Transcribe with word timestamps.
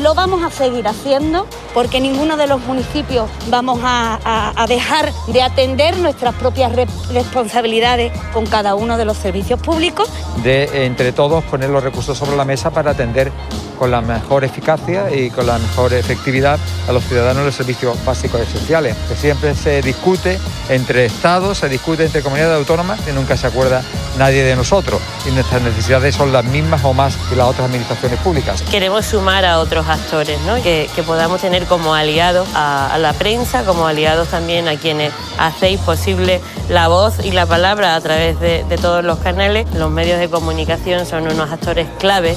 lo 0.00 0.14
vamos 0.14 0.42
a 0.42 0.50
seguir 0.50 0.86
haciendo 0.88 1.46
porque 1.72 2.00
ninguno 2.00 2.36
de 2.36 2.46
los 2.46 2.60
municipios 2.60 3.28
vamos 3.48 3.80
a, 3.82 4.64
dejar 4.68 5.12
de 5.28 5.42
atender 5.42 5.96
nuestras 5.98 6.34
propias 6.34 6.72
responsabilidades 7.12 8.12
con 8.32 8.46
cada 8.46 8.74
uno 8.74 8.96
de 8.96 9.04
los 9.04 9.16
servicios 9.16 9.60
públicos. 9.60 10.08
De 10.42 10.86
entre 10.86 11.12
todos 11.12 11.44
poner 11.44 11.70
los 11.70 11.82
recursos 11.82 12.16
sobre 12.16 12.36
la 12.36 12.44
mesa 12.44 12.70
para 12.70 12.92
atender 12.92 13.30
con 13.78 13.90
la 13.90 14.00
mejor 14.00 14.44
eficacia 14.44 15.14
y 15.14 15.30
con 15.30 15.46
la 15.46 15.58
mejor 15.58 15.92
efectividad 15.92 16.58
a 16.88 16.92
los 16.92 17.04
ciudadanos 17.04 17.44
los 17.44 17.54
servicios 17.54 18.02
básicos 18.04 18.40
esenciales, 18.40 18.96
que 19.08 19.16
siempre 19.16 19.54
se 19.54 19.82
discute 19.82 20.38
entre 20.68 21.06
estados, 21.06 21.58
se 21.58 21.68
discute 21.68 22.04
entre 22.04 22.22
comunidades 22.22 22.58
autónomas 22.58 23.00
y 23.08 23.12
nunca 23.12 23.36
se 23.36 23.46
acuerda 23.46 23.82
nadie 24.18 24.44
de 24.44 24.56
nosotros. 24.56 25.00
Y 25.26 25.30
nuestras 25.30 25.62
necesidades 25.62 26.14
son 26.14 26.32
las 26.32 26.44
mismas 26.44 26.84
o 26.84 26.92
más 26.92 27.16
que 27.28 27.36
las 27.36 27.48
otras 27.48 27.66
administraciones 27.66 28.18
públicas. 28.20 28.62
Queremos 28.62 29.06
sumar 29.06 29.44
a 29.44 29.58
otros 29.58 29.86
actores, 29.88 30.40
¿no? 30.42 30.62
que, 30.62 30.88
podamos 31.06 31.40
tener 31.40 31.66
como 31.66 31.94
aliados 31.94 32.48
a, 32.54 32.96
la 32.98 33.12
prensa, 33.12 33.64
como 33.64 33.86
aliados 33.86 34.28
también 34.28 34.68
a 34.68 34.76
quienes 34.76 35.12
hacéis 35.38 35.78
posible 35.80 36.40
la 36.70 36.88
voz 36.88 37.22
y 37.22 37.32
la 37.32 37.44
palabra 37.44 37.94
a 37.94 38.00
través 38.00 38.40
de, 38.40 38.64
de 38.64 38.78
todos 38.78 39.04
los 39.04 39.18
canales. 39.18 39.66
Los 39.74 39.90
medios 39.90 40.18
de 40.18 40.30
comunicación 40.30 41.04
son 41.04 41.24
unos 41.30 41.50
actores 41.50 41.86
clave 41.98 42.36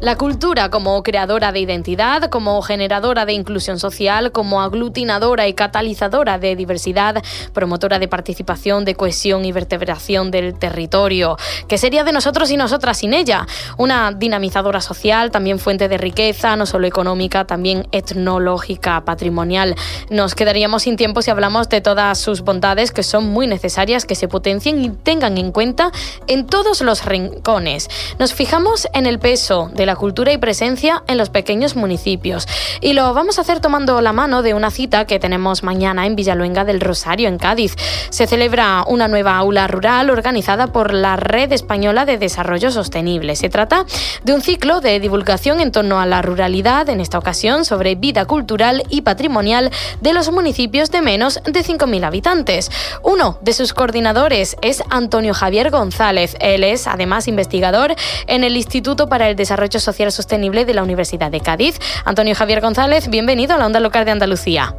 La 0.00 0.16
cultura 0.16 0.70
como 0.70 1.02
creadora 1.02 1.50
de 1.50 1.58
identidad, 1.58 2.30
como 2.30 2.62
generadora 2.62 3.26
de 3.26 3.32
inclusión 3.32 3.80
social, 3.80 4.30
como 4.30 4.62
aglutinadora 4.62 5.48
y 5.48 5.54
catalizadora 5.54 6.38
de 6.38 6.54
diversidad, 6.54 7.20
promotora 7.52 7.98
de 7.98 8.06
participación, 8.06 8.84
de 8.84 8.94
cohesión 8.94 9.44
y 9.44 9.50
vertebración 9.50 10.30
del 10.30 10.56
territorio. 10.56 11.36
¿Qué 11.66 11.78
sería 11.78 12.04
de 12.04 12.12
nosotros 12.12 12.48
y 12.52 12.56
nosotras 12.56 12.98
sin 12.98 13.12
ella? 13.12 13.48
Una 13.76 14.12
dinamizadora 14.12 14.80
social, 14.80 15.32
también 15.32 15.58
fuente 15.58 15.88
de 15.88 15.98
riqueza, 15.98 16.54
no 16.54 16.64
solo 16.64 16.86
económica, 16.86 17.44
también 17.44 17.88
etnológica, 17.90 19.04
patrimonial. 19.04 19.74
Nos 20.10 20.36
quedaríamos 20.36 20.84
sin 20.84 20.96
tiempo 20.96 21.22
si 21.22 21.32
hablamos 21.32 21.68
de 21.70 21.80
todas 21.80 22.18
sus 22.18 22.42
bondades 22.42 22.92
que 22.92 23.02
son 23.02 23.30
muy 23.30 23.48
necesarias 23.48 24.04
que 24.04 24.14
se 24.14 24.28
potencien 24.28 24.80
y 24.80 24.90
tengan 24.90 25.38
en 25.38 25.50
cuenta 25.50 25.90
en 26.28 26.46
todos 26.46 26.82
los 26.82 27.04
rincones. 27.04 27.88
Nos 28.20 28.32
fijamos 28.32 28.86
en 28.94 29.06
el 29.06 29.18
peso 29.18 29.72
de 29.74 29.88
la 29.88 29.96
cultura 29.98 30.32
y 30.32 30.38
presencia 30.38 31.02
en 31.06 31.18
los 31.18 31.28
pequeños 31.28 31.76
municipios. 31.76 32.48
Y 32.80 32.94
lo 32.94 33.12
vamos 33.12 33.36
a 33.36 33.42
hacer 33.42 33.60
tomando 33.60 34.00
la 34.00 34.14
mano 34.14 34.42
de 34.42 34.54
una 34.54 34.70
cita 34.70 35.04
que 35.04 35.18
tenemos 35.18 35.62
mañana 35.62 36.06
en 36.06 36.16
Villaluenga 36.16 36.64
del 36.64 36.80
Rosario, 36.80 37.28
en 37.28 37.36
Cádiz. 37.36 37.76
Se 38.08 38.26
celebra 38.26 38.84
una 38.86 39.08
nueva 39.08 39.36
aula 39.36 39.66
rural 39.66 40.08
organizada 40.08 40.68
por 40.68 40.94
la 40.94 41.16
Red 41.16 41.52
Española 41.52 42.06
de 42.06 42.16
Desarrollo 42.16 42.70
Sostenible. 42.70 43.36
Se 43.36 43.50
trata 43.50 43.84
de 44.24 44.32
un 44.32 44.40
ciclo 44.40 44.80
de 44.80 45.00
divulgación 45.00 45.60
en 45.60 45.72
torno 45.72 46.00
a 46.00 46.06
la 46.06 46.22
ruralidad, 46.22 46.88
en 46.88 47.00
esta 47.00 47.18
ocasión 47.18 47.64
sobre 47.64 47.94
vida 47.96 48.24
cultural 48.24 48.84
y 48.88 49.02
patrimonial 49.02 49.70
de 50.00 50.12
los 50.12 50.30
municipios 50.30 50.90
de 50.90 51.02
menos 51.02 51.40
de 51.44 51.64
5.000 51.64 52.04
habitantes. 52.04 52.70
Uno 53.02 53.38
de 53.42 53.52
sus 53.52 53.74
coordinadores 53.74 54.56
es 54.62 54.82
Antonio 54.90 55.34
Javier 55.34 55.70
González. 55.70 56.36
Él 56.40 56.64
es 56.64 56.86
además 56.86 57.28
investigador 57.28 57.94
en 58.26 58.44
el 58.44 58.56
Instituto 58.56 59.08
para 59.08 59.28
el 59.28 59.36
Desarrollo 59.36 59.77
Social 59.80 60.12
Sostenible 60.12 60.64
de 60.64 60.74
la 60.74 60.82
Universidad 60.82 61.30
de 61.30 61.40
Cádiz. 61.40 61.78
Antonio 62.04 62.34
Javier 62.34 62.60
González, 62.60 63.08
bienvenido 63.08 63.54
a 63.54 63.58
la 63.58 63.66
Onda 63.66 63.80
Local 63.80 64.04
de 64.04 64.12
Andalucía. 64.12 64.74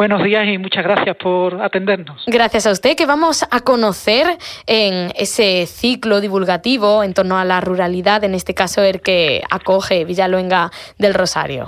Buenos 0.00 0.22
días 0.22 0.46
y 0.48 0.56
muchas 0.56 0.82
gracias 0.82 1.14
por 1.16 1.60
atendernos. 1.60 2.24
Gracias 2.26 2.66
a 2.66 2.70
usted, 2.70 2.96
que 2.96 3.04
vamos 3.04 3.42
a 3.50 3.60
conocer 3.60 4.26
en 4.66 5.10
ese 5.14 5.66
ciclo 5.66 6.22
divulgativo 6.22 7.04
en 7.04 7.12
torno 7.12 7.36
a 7.38 7.44
la 7.44 7.60
ruralidad, 7.60 8.24
en 8.24 8.34
este 8.34 8.54
caso 8.54 8.82
el 8.82 9.02
que 9.02 9.42
acoge 9.50 10.06
Villaluenga 10.06 10.70
del 10.96 11.12
Rosario. 11.12 11.66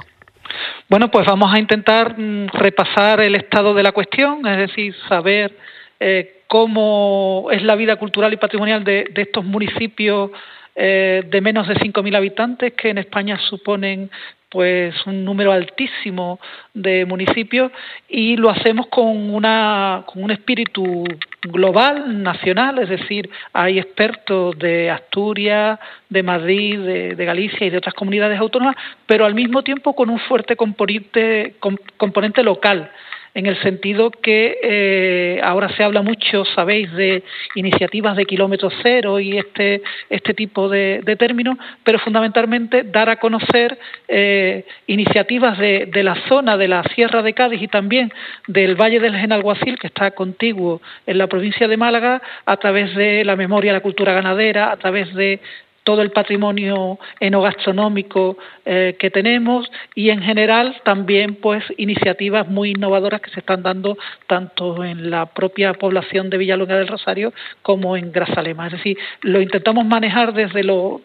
Bueno, 0.88 1.10
pues 1.10 1.26
vamos 1.26 1.52
a 1.52 1.58
intentar 1.58 2.18
mm, 2.18 2.48
repasar 2.54 3.20
el 3.20 3.34
estado 3.34 3.74
de 3.74 3.82
la 3.82 3.92
cuestión, 3.92 4.46
es 4.46 4.56
decir, 4.56 4.94
saber 5.10 5.54
eh, 6.00 6.42
cómo 6.46 7.48
es 7.50 7.62
la 7.62 7.74
vida 7.74 7.96
cultural 7.96 8.32
y 8.32 8.38
patrimonial 8.38 8.82
de 8.82 9.12
estos 9.14 9.44
municipios 9.44 10.30
eh, 10.74 11.24
de 11.28 11.40
menos 11.40 11.68
de 11.68 11.74
5.000 11.74 12.16
habitantes, 12.16 12.72
que 12.74 12.90
en 12.90 12.98
España 12.98 13.38
suponen 13.48 14.10
pues 14.52 14.94
un 15.06 15.24
número 15.24 15.50
altísimo 15.50 16.38
de 16.74 17.06
municipios 17.06 17.72
y 18.06 18.36
lo 18.36 18.50
hacemos 18.50 18.86
con 18.88 19.30
una 19.30 20.04
con 20.06 20.22
un 20.22 20.30
espíritu 20.30 21.04
global 21.42 22.22
nacional 22.22 22.78
es 22.78 22.90
decir 22.90 23.30
hay 23.54 23.78
expertos 23.78 24.58
de 24.58 24.90
Asturias 24.90 25.80
de 26.10 26.22
Madrid 26.22 26.78
de, 26.78 27.24
Galicia 27.24 27.66
y 27.66 27.70
de 27.70 27.78
otras 27.78 27.94
comunidades 27.94 28.38
autónomas 28.38 28.76
pero 29.06 29.24
al 29.24 29.34
mismo 29.34 29.62
tiempo 29.62 29.94
con 29.94 30.10
un 30.10 30.18
fuerte 30.18 30.54
componente 30.54 31.54
componente 31.96 32.42
local 32.42 32.90
en 33.34 33.46
el 33.46 33.60
sentido 33.62 34.10
que 34.10 34.58
eh, 34.62 35.40
ahora 35.42 35.68
se 35.70 35.82
habla 35.82 36.02
mucho, 36.02 36.44
sabéis, 36.44 36.92
de 36.92 37.22
iniciativas 37.54 38.16
de 38.16 38.26
kilómetro 38.26 38.70
cero 38.82 39.20
y 39.20 39.38
este, 39.38 39.82
este 40.10 40.34
tipo 40.34 40.68
de, 40.68 41.02
términos, 41.18 41.56
pero 41.84 41.98
fundamentalmente 41.98 42.82
dar 42.84 43.08
a 43.08 43.16
conocer 43.16 43.78
eh, 44.08 44.64
iniciativas 44.86 45.58
de, 45.58 45.86
de, 45.86 46.02
la 46.02 46.16
zona 46.28 46.56
de 46.56 46.68
la 46.68 46.82
Sierra 46.94 47.22
de 47.22 47.32
Cádiz 47.32 47.62
y 47.62 47.68
también 47.68 48.12
del 48.46 48.74
Valle 48.74 49.00
del 49.00 49.16
Genalguacil, 49.16 49.78
que 49.78 49.86
está 49.86 50.10
contiguo 50.10 50.80
en 51.06 51.18
la 51.18 51.26
provincia 51.26 51.68
de 51.68 51.76
Málaga, 51.76 52.20
a 52.44 52.56
través 52.56 52.94
de 52.94 53.24
la 53.24 53.36
memoria, 53.36 53.72
la 53.72 53.80
cultura 53.80 54.12
ganadera, 54.12 54.72
a 54.72 54.76
través 54.76 55.12
de 55.14 55.40
todo 55.84 56.02
el 56.02 56.10
patrimonio 56.10 56.98
enogastronómico 57.20 58.36
eh, 58.64 58.96
que 58.98 59.10
tenemos 59.10 59.70
y 59.94 60.10
en 60.10 60.22
general 60.22 60.80
también 60.84 61.36
pues 61.36 61.64
iniciativas 61.76 62.48
muy 62.48 62.70
innovadoras 62.70 63.20
que 63.20 63.30
se 63.30 63.40
están 63.40 63.62
dando 63.62 63.98
tanto 64.26 64.84
en 64.84 65.10
la 65.10 65.26
propia 65.26 65.74
población 65.74 66.30
de 66.30 66.38
Villalonga 66.38 66.76
del 66.76 66.88
Rosario 66.88 67.32
como 67.62 67.96
en 67.96 68.12
Grazalema. 68.12 68.66
Es 68.66 68.72
decir, 68.74 68.98
lo 69.22 69.40
intentamos 69.40 69.84
manejar 69.84 70.32
desde 70.32 70.62
lo 70.62 71.00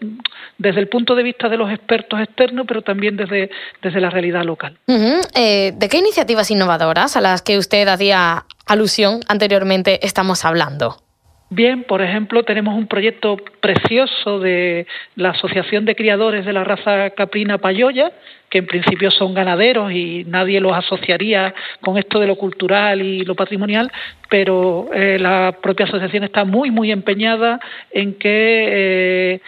desde 0.57 0.79
el 0.79 0.87
punto 0.87 1.15
de 1.15 1.23
vista 1.23 1.49
de 1.49 1.57
los 1.57 1.71
expertos 1.71 2.19
externos, 2.19 2.65
pero 2.67 2.81
también 2.81 3.17
desde, 3.17 3.49
desde 3.81 4.01
la 4.01 4.09
realidad 4.09 4.43
local. 4.43 4.77
Eh, 4.87 5.73
¿De 5.75 5.89
qué 5.89 5.97
iniciativas 5.97 6.51
innovadoras 6.51 7.15
a 7.15 7.21
las 7.21 7.41
que 7.41 7.57
usted 7.57 7.87
hacía 7.87 8.45
alusión 8.65 9.21
anteriormente 9.27 10.05
estamos 10.05 10.45
hablando? 10.45 11.06
Bien, 11.49 11.83
por 11.83 12.01
ejemplo, 12.01 12.43
tenemos 12.43 12.75
un 12.75 12.87
proyecto 12.87 13.37
precioso 13.61 14.37
de 14.39 14.85
la 15.15 15.29
Asociación 15.29 15.85
de 15.85 15.95
Criadores 15.95 16.45
de 16.45 16.51
la 16.51 16.65
Raza 16.65 17.11
Caprina 17.11 17.57
Payoya, 17.57 18.11
que 18.49 18.57
en 18.57 18.67
principio 18.67 19.11
son 19.11 19.33
ganaderos 19.33 19.93
y 19.93 20.25
nadie 20.25 20.59
los 20.59 20.73
asociaría 20.73 21.55
con 21.79 21.97
esto 21.97 22.19
de 22.19 22.27
lo 22.27 22.35
cultural 22.35 23.01
y 23.01 23.23
lo 23.23 23.33
patrimonial, 23.35 23.89
pero 24.29 24.89
eh, 24.93 25.19
la 25.19 25.55
propia 25.61 25.85
asociación 25.85 26.25
está 26.25 26.43
muy, 26.43 26.69
muy 26.69 26.91
empeñada 26.91 27.61
en 27.91 28.15
que 28.15 28.67
eh, 28.69 29.41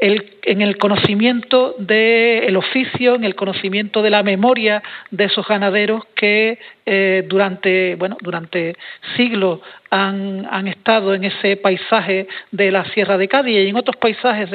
en 0.00 0.60
el 0.62 0.78
conocimiento 0.78 1.74
del 1.78 2.56
oficio, 2.56 3.16
en 3.16 3.24
el 3.24 3.34
conocimiento 3.34 4.00
de 4.00 4.10
la 4.10 4.22
memoria 4.22 4.82
de 5.10 5.24
esos 5.24 5.46
ganaderos 5.46 6.04
que 6.14 6.58
eh, 6.86 7.24
durante, 7.28 7.96
bueno, 7.96 8.16
durante 8.20 8.76
siglos 9.16 9.60
han, 9.90 10.68
estado 10.68 11.14
en 11.14 11.24
ese 11.24 11.56
paisaje 11.56 12.28
de 12.50 12.70
la 12.70 12.84
Sierra 12.92 13.16
de 13.16 13.28
Cádiz 13.28 13.56
y 13.56 13.68
en 13.68 13.76
otros 13.76 13.96
paisajes 13.96 14.50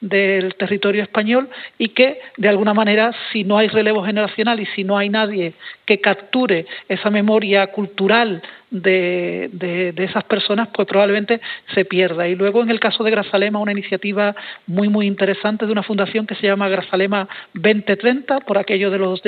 del 0.00 0.54
territorio 0.54 1.02
español 1.02 1.48
y 1.78 1.88
que, 1.88 2.20
de 2.36 2.48
alguna 2.48 2.74
manera, 2.74 3.12
si 3.32 3.44
no 3.44 3.58
hay 3.58 3.68
relevo 3.68 4.04
generacional 4.04 4.60
y 4.60 4.66
si 4.66 4.84
no 4.84 4.96
hay 4.96 5.08
nadie 5.08 5.52
que 5.84 6.00
capture 6.00 6.66
esa 6.88 7.10
memoria 7.10 7.66
cultural 7.68 8.42
de, 8.70 9.92
esas 9.96 10.24
personas, 10.24 10.68
pues 10.72 10.86
probablemente 10.86 11.40
se 11.74 11.84
pierda. 11.84 12.28
Y 12.28 12.36
luego, 12.36 12.62
en 12.62 12.70
el 12.70 12.80
caso 12.80 13.02
de 13.02 13.10
Grazalema, 13.10 13.58
una 13.58 13.72
iniciativa 13.72 14.34
muy, 14.66 14.88
muy 14.88 15.06
interesante 15.06 15.66
de 15.66 15.72
una 15.72 15.82
fundación 15.82 16.26
que 16.26 16.34
se 16.36 16.46
llama 16.46 16.68
Grazalema 16.68 17.28
2030, 17.54 18.40
por 18.40 18.58
aquello 18.58 18.90
de 18.90 18.98
los, 18.98 19.20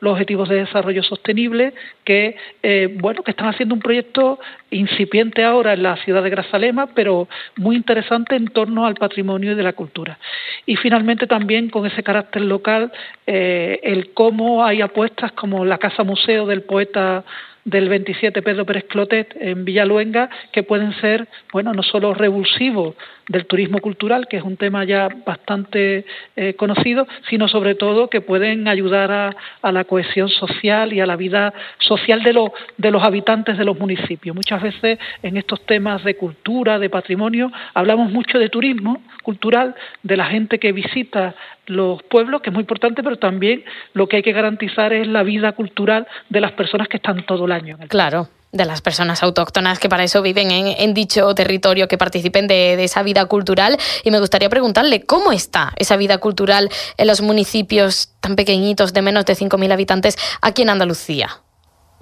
los 0.00 0.12
objetivos 0.12 0.48
de 0.48 0.56
desarrollo 0.56 1.02
sostenible, 1.02 1.72
que, 2.04 2.36
eh, 2.62 2.94
bueno, 3.00 3.22
que 3.22 3.30
están 3.30 3.48
haciendo 3.48 3.74
un 3.74 3.80
proyecto 3.80 4.38
incipiente 4.92 5.42
ahora 5.42 5.72
en 5.72 5.82
la 5.82 5.96
ciudad 5.96 6.22
de 6.22 6.30
Grazalema, 6.30 6.88
pero 6.94 7.28
muy 7.56 7.76
interesante 7.76 8.36
en 8.36 8.46
torno 8.48 8.86
al 8.86 8.94
patrimonio 8.94 9.52
y 9.52 9.54
de 9.54 9.62
la 9.62 9.72
cultura. 9.72 10.18
Y 10.66 10.76
finalmente 10.76 11.26
también 11.26 11.70
con 11.70 11.86
ese 11.86 12.02
carácter 12.02 12.42
local, 12.42 12.92
eh, 13.26 13.80
el 13.82 14.12
cómo 14.12 14.64
hay 14.64 14.80
apuestas 14.80 15.32
como 15.32 15.64
la 15.64 15.78
Casa 15.78 16.04
Museo 16.04 16.46
del 16.46 16.62
poeta 16.62 17.24
del 17.64 17.88
27 17.88 18.42
Pedro 18.42 18.66
Pérez 18.66 18.84
Clotet 18.88 19.36
en 19.40 19.64
Villaluenga 19.64 20.28
que 20.52 20.62
pueden 20.62 20.92
ser, 21.00 21.28
bueno, 21.52 21.72
no 21.72 21.82
solo 21.82 22.14
revulsivos 22.14 22.94
del 23.28 23.46
turismo 23.46 23.78
cultural, 23.80 24.26
que 24.28 24.36
es 24.36 24.42
un 24.42 24.56
tema 24.56 24.84
ya 24.84 25.08
bastante 25.24 26.04
eh, 26.36 26.54
conocido, 26.54 27.06
sino 27.30 27.48
sobre 27.48 27.74
todo 27.74 28.10
que 28.10 28.20
pueden 28.20 28.66
ayudar 28.66 29.10
a, 29.12 29.72
la 29.72 29.84
cohesión 29.84 30.28
social 30.28 30.92
y 30.92 31.00
a 31.00 31.06
la 31.06 31.16
vida 31.16 31.54
social 31.78 32.22
de 32.22 32.90
los 32.90 33.02
habitantes 33.02 33.56
de 33.56 33.64
los 33.64 33.78
municipios. 33.78 34.34
Muchas 34.34 34.60
veces 34.60 34.98
en 35.22 35.36
estos 35.36 35.64
temas 35.64 36.04
de 36.04 36.16
cultura, 36.16 36.78
de 36.78 36.90
patrimonio, 36.90 37.50
hablamos 37.74 38.10
mucho 38.10 38.38
de 38.38 38.48
turismo 38.48 39.02
cultural, 39.22 39.74
de 40.02 40.16
la 40.16 40.26
gente 40.26 40.58
que 40.58 40.72
visita 40.72 41.34
los 41.66 42.02
pueblos, 42.02 42.42
que 42.42 42.50
es 42.50 42.54
muy 42.54 42.62
importante, 42.62 43.02
pero 43.02 43.16
también 43.16 43.64
lo 43.94 44.08
que 44.08 44.16
hay 44.16 44.22
que 44.22 44.32
garantizar 44.32 44.92
es 44.92 45.06
la 45.06 45.22
vida 45.22 45.52
cultural 45.52 46.06
de 46.28 46.40
las 46.40 46.52
personas 46.52 46.88
que 46.88 46.96
están 46.96 47.24
todo 47.24 47.46
el 47.56 47.62
año. 47.62 47.76
En 47.76 47.82
el 47.82 47.88
claro 47.88 48.28
de 48.52 48.66
las 48.66 48.82
personas 48.82 49.22
autóctonas 49.22 49.78
que 49.78 49.88
para 49.88 50.04
eso 50.04 50.20
viven 50.20 50.50
en, 50.50 50.94
dicho 50.94 51.34
territorio, 51.34 51.88
que 51.88 51.96
participen 51.96 52.46
de, 52.46 52.76
de, 52.76 52.84
esa 52.84 53.02
vida 53.02 53.24
cultural. 53.24 53.78
Y 54.04 54.10
me 54.10 54.20
gustaría 54.20 54.50
preguntarle 54.50 55.04
cómo 55.04 55.32
está 55.32 55.72
esa 55.76 55.96
vida 55.96 56.18
cultural 56.18 56.68
en 56.98 57.06
los 57.06 57.22
municipios 57.22 58.14
tan 58.20 58.36
pequeñitos 58.36 58.92
de 58.92 59.00
menos 59.00 59.24
de 59.24 59.32
5.000 59.34 59.72
habitantes 59.72 60.16
aquí 60.42 60.62
en 60.62 60.68
Andalucía. 60.68 61.28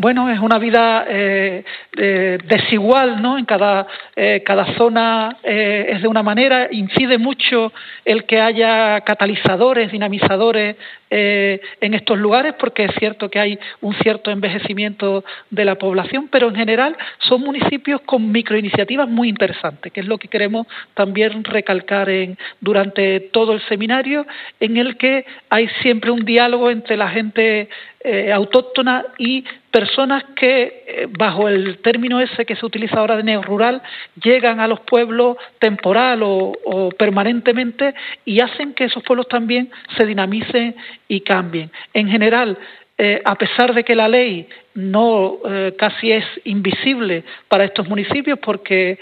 Bueno, 0.00 0.30
es 0.30 0.40
una 0.40 0.58
vida 0.58 1.04
eh, 1.06 1.62
eh, 1.94 2.38
desigual, 2.46 3.20
¿no? 3.20 3.36
En 3.36 3.44
cada, 3.44 3.86
eh, 4.16 4.42
cada 4.46 4.74
zona 4.78 5.36
es 5.42 6.00
de 6.00 6.08
una 6.08 6.22
manera, 6.22 6.68
incide 6.70 7.18
mucho 7.18 7.70
el 8.06 8.24
que 8.24 8.40
haya 8.40 9.02
catalizadores, 9.02 9.92
dinamizadores 9.92 10.76
en 11.12 11.94
estos 11.94 12.18
lugares, 12.18 12.54
porque 12.58 12.84
es 12.84 12.92
cierto 12.98 13.28
que 13.28 13.40
hay 13.40 13.58
un 13.80 13.94
cierto 13.94 14.30
envejecimiento 14.30 15.24
de 15.50 15.64
la 15.64 15.74
población, 15.74 16.28
pero 16.30 16.48
en 16.48 16.54
general 16.54 16.96
son 17.18 17.40
municipios 17.40 18.00
con 18.02 18.30
microiniciativas 18.30 19.08
muy 19.08 19.28
interesantes, 19.28 19.92
que 19.92 20.00
es 20.00 20.06
lo 20.06 20.18
que 20.18 20.28
queremos 20.28 20.66
también 20.94 21.42
recalcar 21.42 22.08
en, 22.08 22.38
durante 22.60 23.20
todo 23.32 23.54
el 23.54 23.60
seminario, 23.62 24.26
en 24.60 24.76
el 24.76 24.96
que 24.96 25.24
hay 25.48 25.68
siempre 25.82 26.10
un 26.10 26.24
diálogo 26.24 26.70
entre 26.70 26.96
la 26.96 27.08
gente 27.08 27.68
eh, 28.02 28.32
autóctona 28.32 29.04
y 29.18 29.44
personas 29.70 30.24
que, 30.34 30.84
eh, 30.86 31.06
bajo 31.10 31.48
el 31.48 31.78
término 31.82 32.18
ese 32.18 32.46
que 32.46 32.56
se 32.56 32.64
utiliza 32.64 32.98
ahora 32.98 33.16
de 33.16 33.24
neorural, 33.24 33.82
llegan 34.22 34.58
a 34.58 34.66
los 34.66 34.80
pueblos 34.80 35.36
temporal 35.58 36.22
o, 36.22 36.88
permanentemente 36.98 37.94
y 38.24 38.40
hacen 38.40 38.72
que 38.72 38.84
esos 38.84 39.02
pueblos 39.02 39.28
también 39.28 39.70
se 39.98 40.06
dinamicen 40.06 40.74
y 41.10 41.20
cambien. 41.22 41.70
En 41.92 42.08
general, 42.08 42.56
eh, 42.96 43.20
a 43.24 43.34
pesar 43.34 43.74
de 43.74 43.82
que 43.82 43.96
la 43.96 44.08
ley 44.08 44.48
no 44.74 45.38
casi 45.78 46.12
es 46.12 46.24
invisible 46.44 47.24
para 47.48 47.64
estos 47.64 47.88
municipios 47.88 48.38
porque 48.38 48.98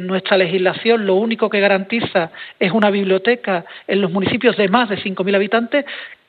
nuestra 0.00 0.36
legislación 0.36 1.06
lo 1.06 1.14
único 1.14 1.48
que 1.48 1.60
garantiza 1.60 2.32
es 2.58 2.72
una 2.72 2.90
biblioteca 2.90 3.64
en 3.86 4.00
los 4.00 4.10
municipios 4.10 4.56
de 4.56 4.68
más 4.68 4.88
de 4.88 4.98
5.000 4.98 5.36
habitantes, 5.36 5.84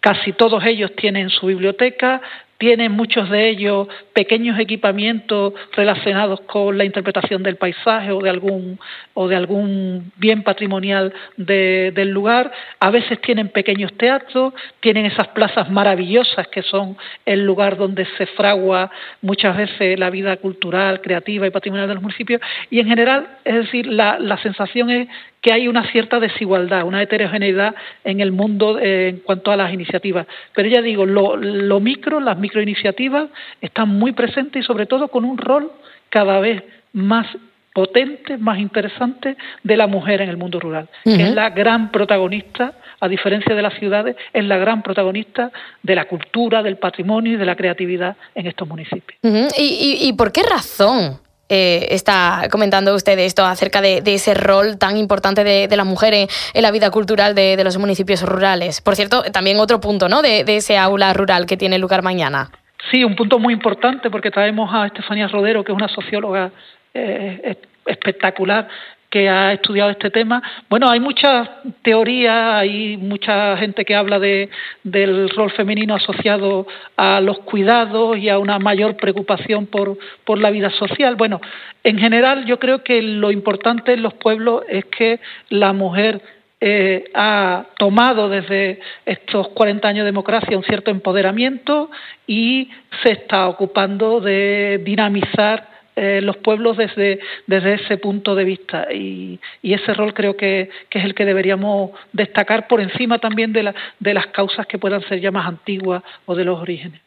Casi 0.05 0.33
todos 0.33 0.63
ellos 0.63 0.91
tienen 0.95 1.31
su 1.31 1.47
biblioteca, 1.47 2.21
tienen 2.59 2.91
muchos 2.91 3.27
de 3.31 3.49
ellos 3.49 3.87
pequeños 4.13 4.59
equipamientos 4.59 5.53
relacionados 5.71 6.41
con 6.41 6.77
la 6.77 6.85
interpretación 6.85 7.41
del 7.41 7.55
paisaje 7.55 8.11
o 8.11 8.19
de 8.21 8.29
algún, 8.29 8.79
o 9.15 9.27
de 9.27 9.35
algún 9.35 10.11
bien 10.17 10.43
patrimonial 10.43 11.11
del 11.37 12.09
lugar. 12.11 12.51
A 12.79 12.91
veces 12.91 13.19
tienen 13.19 13.49
pequeños 13.49 13.93
teatros, 13.97 14.53
tienen 14.79 15.07
esas 15.07 15.29
plazas 15.29 15.71
maravillosas 15.71 16.49
que 16.49 16.61
son 16.61 16.95
el 17.25 17.43
lugar 17.43 17.75
donde 17.75 18.05
se 18.17 18.27
fragua 18.27 18.74
muchas 19.21 19.55
veces 19.57 19.99
la 19.99 20.09
vida 20.09 20.37
cultural, 20.37 21.01
creativa 21.01 21.47
y 21.47 21.51
patrimonial 21.51 21.87
de 21.87 21.95
los 21.95 22.03
municipios. 22.03 22.41
Y 22.69 22.79
en 22.79 22.87
general, 22.87 23.27
es 23.43 23.55
decir, 23.55 23.87
la, 23.87 24.19
la 24.19 24.37
sensación 24.37 24.89
es 24.89 25.07
que 25.41 25.53
hay 25.53 25.67
una 25.67 25.89
cierta 25.91 26.19
desigualdad, 26.19 26.83
una 26.85 27.01
heterogeneidad 27.01 27.75
en 28.03 28.19
el 28.19 28.31
mundo 28.31 28.79
eh, 28.79 29.09
en 29.09 29.19
cuanto 29.19 29.51
a 29.51 29.55
las 29.55 29.71
iniciativas. 29.71 30.25
Pero 30.53 30.67
ya 30.67 30.81
digo, 30.81 31.05
lo, 31.05 31.37
lo 31.37 31.79
micro, 31.79 32.19
las 32.19 32.37
microiniciativas 32.37 33.29
están 33.61 33.89
muy 33.89 34.11
presentes 34.13 34.63
y 34.63 34.65
sobre 34.65 34.87
todo 34.87 35.09
con 35.09 35.23
un 35.23 35.37
rol 35.37 35.71
cada 36.09 36.39
vez 36.39 36.63
más 36.93 37.27
potente, 37.75 38.37
más 38.37 38.57
interesante 38.57 39.35
de 39.61 39.77
la 39.77 39.85
mujer 39.85 40.21
en 40.21 40.29
el 40.29 40.37
mundo 40.37 40.61
rural, 40.61 40.87
que 41.03 41.21
es 41.21 41.35
la 41.35 41.49
gran 41.49 41.91
protagonista, 41.91 42.73
a 42.99 43.07
diferencia 43.07 43.55
de 43.55 43.61
las 43.61 43.73
ciudades, 43.79 44.15
es 44.33 44.45
la 44.45 44.57
gran 44.57 44.81
protagonista 44.83 45.51
de 45.83 45.95
la 45.95 46.05
cultura, 46.05 46.63
del 46.63 46.77
patrimonio 46.77 47.33
y 47.33 47.37
de 47.37 47.45
la 47.45 47.55
creatividad 47.55 48.15
en 48.33 48.47
estos 48.47 48.67
municipios. 48.67 49.19
¿Y, 49.57 49.97
y 50.01 50.13
por 50.13 50.31
qué 50.31 50.43
razón 50.43 51.19
eh, 51.47 51.93
está 51.93 52.47
comentando 52.49 52.95
usted 52.95 53.19
esto 53.19 53.45
acerca 53.45 53.79
de, 53.79 54.01
ese 54.03 54.33
rol 54.33 54.79
tan 54.79 54.97
importante 54.97 55.43
de, 55.43 55.75
la 55.75 55.83
mujer 55.83 56.15
en, 56.15 56.27
la 56.55 56.71
vida 56.71 56.89
cultural 56.89 57.35
de, 57.35 57.63
los 57.63 57.77
municipios 57.77 58.23
rurales. 58.23 58.81
Por 58.81 58.95
cierto, 58.95 59.21
también 59.31 59.59
otro 59.59 59.79
punto 59.79 60.09
¿no? 60.09 60.23
de, 60.23 60.43
ese 60.47 60.75
aula 60.75 61.13
rural 61.13 61.45
que 61.45 61.55
tiene 61.55 61.77
lugar 61.77 62.01
mañana. 62.01 62.49
Sí, 62.89 63.03
un 63.03 63.15
punto 63.15 63.37
muy 63.37 63.53
importante 63.53 64.09
porque 64.09 64.31
traemos 64.31 64.73
a 64.73 64.87
Estefanía 64.87 65.27
Rodero, 65.27 65.63
que 65.63 65.71
es 65.71 65.75
una 65.75 65.87
socióloga 65.87 66.51
eh, 66.95 67.57
espectacular 67.85 68.67
que 69.09 69.29
ha 69.29 69.53
estudiado 69.53 69.91
este 69.91 70.09
tema. 70.09 70.41
Bueno, 70.69 70.89
hay 70.89 70.99
muchas 70.99 71.49
teorías, 71.81 72.55
hay 72.55 72.97
mucha 72.97 73.55
gente 73.57 73.85
que 73.85 73.95
habla 73.95 74.19
de, 74.19 74.49
del 74.83 75.29
rol 75.29 75.51
femenino 75.51 75.95
asociado 75.95 76.67
a 76.97 77.21
los 77.21 77.39
cuidados 77.39 78.17
y 78.17 78.29
a 78.29 78.39
una 78.39 78.59
mayor 78.59 78.95
preocupación 78.97 79.67
por, 79.67 79.97
por 80.23 80.39
la 80.39 80.51
vida 80.51 80.69
social. 80.71 81.15
Bueno, 81.15 81.39
en 81.83 81.97
general 81.97 82.45
yo 82.45 82.59
creo 82.59 82.83
que 82.83 83.01
lo 83.01 83.31
importante 83.31 83.93
en 83.93 84.01
los 84.01 84.13
pueblos 84.15 84.63
es 84.67 84.85
que 84.85 85.19
la 85.49 85.71
mujer 85.73 86.21
eh, 86.61 87.11
ha 87.13 87.65
tomado 87.77 88.29
desde 88.29 88.79
estos 89.05 89.49
40 89.49 89.87
años 89.87 90.03
de 90.03 90.11
democracia 90.11 90.57
un 90.57 90.63
cierto 90.63 90.89
empoderamiento 90.89 91.91
y 92.25 92.69
se 93.03 93.11
está 93.11 93.47
ocupando 93.47 94.21
de 94.21 94.81
dinamizar 94.83 95.74
eh, 95.97 96.19
los 96.21 96.35
pueblos 96.35 96.75
desde, 96.75 97.19
desde 97.47 97.75
ese 97.75 97.97
punto 97.97 98.35
de 98.35 98.43
vista 98.43 98.91
y, 98.91 99.39
ese 99.63 99.93
rol 99.93 100.13
creo 100.13 100.35
que, 100.35 100.69
es 100.91 101.03
el 101.05 101.13
que 101.15 101.25
deberíamos 101.25 101.91
destacar 102.13 102.67
por 102.67 102.81
encima 102.81 103.19
también 103.19 103.51
de, 103.53 103.63
la, 103.63 103.75
de 103.99 104.13
las 104.13 104.27
causas 104.27 104.65
que 104.67 104.77
puedan 104.77 105.01
ser 105.07 105.19
ya 105.19 105.31
más 105.31 105.47
antiguas 105.47 106.01
o 106.25 106.35
de 106.35 106.45
los 106.45 106.59
orígenes. 106.59 107.01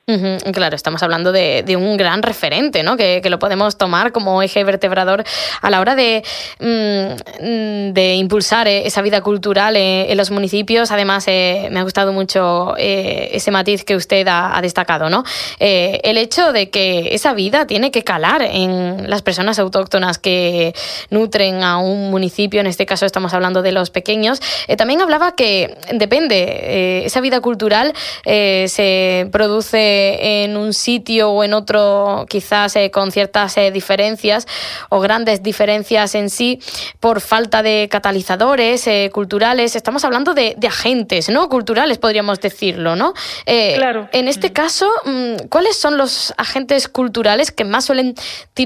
claro, 0.52 0.76
estamos 0.76 1.02
hablando 1.02 1.32
de, 1.32 1.64
un 1.76 1.96
gran 1.96 2.22
referente, 2.22 2.82
¿no? 2.82 2.96
Que, 2.96 3.22
lo 3.28 3.38
podemos 3.38 3.76
tomar 3.76 4.10
como 4.12 4.42
eje 4.42 4.64
vertebrador 4.64 5.22
a 5.60 5.70
la 5.70 5.80
hora 5.80 5.94
de, 5.94 6.22
mm, 6.60 7.92
de 7.92 8.14
impulsar 8.14 8.68
eh, 8.68 8.86
esa 8.86 9.02
vida 9.02 9.20
cultural 9.20 9.76
en, 9.76 10.16
los 10.16 10.30
municipios. 10.30 10.90
Además, 10.90 11.26
eh, 11.28 11.68
me 11.70 11.80
ha 11.80 11.82
gustado 11.82 12.12
mucho 12.12 12.74
ese 12.78 13.50
matiz 13.50 13.84
que 13.84 13.96
usted 13.96 14.26
ha, 14.28 14.58
destacado, 14.62 15.10
¿no? 15.10 15.24
el 15.58 16.18
hecho 16.18 16.52
de 16.52 16.70
que 16.70 17.14
esa 17.14 17.34
vida 17.34 17.66
tiene 17.66 17.90
que 17.90 18.02
calar 18.02 18.42
en 18.42 18.77
las 19.06 19.22
personas 19.22 19.58
autóctonas 19.58 20.18
que 20.18 20.74
nutren 21.10 21.62
a 21.62 21.78
un 21.78 22.10
municipio, 22.10 22.60
en 22.60 22.66
este 22.66 22.86
caso 22.86 23.06
estamos 23.06 23.34
hablando 23.34 23.62
de 23.62 23.72
los 23.72 23.90
pequeños. 23.90 24.40
Eh, 24.66 24.76
también 24.76 25.00
hablaba 25.00 25.34
que 25.34 25.76
depende, 25.92 26.36
eh, 26.40 27.02
esa 27.04 27.20
vida 27.20 27.40
cultural 27.40 27.92
eh, 28.24 28.66
se 28.68 29.28
produce 29.32 30.44
en 30.44 30.56
un 30.56 30.72
sitio 30.74 31.30
o 31.30 31.44
en 31.44 31.54
otro, 31.54 32.26
quizás 32.28 32.74
con 32.92 33.12
ciertas 33.12 33.56
diferencias 33.72 34.46
o 34.88 35.00
grandes 35.00 35.42
diferencias 35.42 36.14
en 36.14 36.30
sí 36.30 36.60
por 37.00 37.20
falta 37.20 37.62
de 37.62 37.88
catalizadores 37.90 38.88
culturales. 39.12 39.76
Estamos 39.76 40.04
hablando 40.04 40.34
de, 40.34 40.56
agentes, 40.68 41.30
¿no? 41.30 41.48
Culturales, 41.48 41.96
podríamos 41.96 42.40
decirlo, 42.40 42.94
¿no? 42.94 43.14
claro. 43.46 44.08
En 44.12 44.28
este 44.28 44.52
caso, 44.52 44.90
mm, 45.06 45.46
¿cuáles 45.48 45.76
son 45.78 45.96
los 45.96 46.34
agentes 46.36 46.88
culturales 46.88 47.52
que 47.52 47.64
más 47.64 47.86
suelen 47.86 48.14